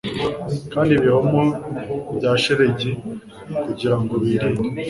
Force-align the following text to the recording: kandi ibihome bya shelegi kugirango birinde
kandi 0.73 0.91
ibihome 0.93 1.43
bya 2.17 2.33
shelegi 2.41 2.91
kugirango 3.65 4.13
birinde 4.23 4.61